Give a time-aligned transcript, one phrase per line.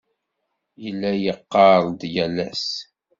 [0.83, 2.65] Yella yeɣɣar-d yal ass.